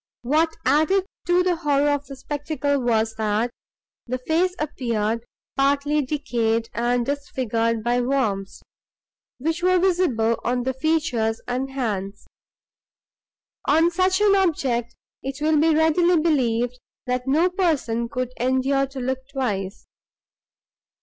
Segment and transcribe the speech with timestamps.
[0.23, 3.51] What added to the horror of the spectacle, was, that
[4.07, 5.23] the face appeared
[5.55, 8.63] partly decayed and disfigured by worms,
[9.37, 12.25] which were visible on the features and hands.
[13.67, 18.99] On such an object, it will be readily believed, that no person could endure to
[18.99, 19.85] look twice.